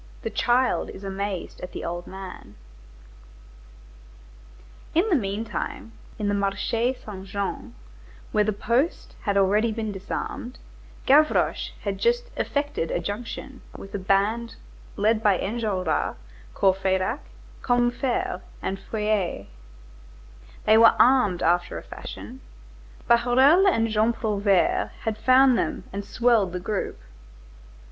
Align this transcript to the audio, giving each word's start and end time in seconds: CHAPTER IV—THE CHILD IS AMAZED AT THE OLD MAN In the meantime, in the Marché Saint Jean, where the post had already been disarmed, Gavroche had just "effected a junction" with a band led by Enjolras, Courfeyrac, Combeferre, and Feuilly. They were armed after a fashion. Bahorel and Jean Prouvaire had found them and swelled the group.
CHAPTER 0.23 0.25
IV—THE 0.25 0.39
CHILD 0.41 0.89
IS 0.89 1.03
AMAZED 1.03 1.61
AT 1.61 1.71
THE 1.73 1.85
OLD 1.85 2.07
MAN 2.07 2.55
In 4.95 5.07
the 5.09 5.15
meantime, 5.15 5.91
in 6.17 6.27
the 6.27 6.33
Marché 6.33 6.95
Saint 7.05 7.27
Jean, 7.27 7.75
where 8.31 8.43
the 8.43 8.51
post 8.51 9.15
had 9.25 9.37
already 9.37 9.71
been 9.71 9.91
disarmed, 9.91 10.57
Gavroche 11.05 11.69
had 11.81 11.99
just 11.99 12.31
"effected 12.35 12.89
a 12.89 12.99
junction" 12.99 13.61
with 13.77 13.93
a 13.93 13.99
band 13.99 14.55
led 14.95 15.21
by 15.21 15.37
Enjolras, 15.37 16.15
Courfeyrac, 16.55 17.19
Combeferre, 17.61 18.41
and 18.59 18.79
Feuilly. 18.79 19.49
They 20.65 20.79
were 20.79 20.95
armed 20.97 21.43
after 21.43 21.77
a 21.77 21.83
fashion. 21.83 22.41
Bahorel 23.07 23.67
and 23.67 23.87
Jean 23.87 24.13
Prouvaire 24.13 24.93
had 25.01 25.19
found 25.19 25.59
them 25.59 25.83
and 25.93 26.03
swelled 26.03 26.53
the 26.53 26.59
group. 26.59 26.97